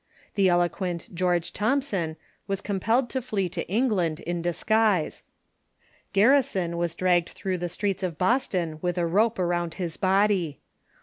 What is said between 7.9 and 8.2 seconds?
of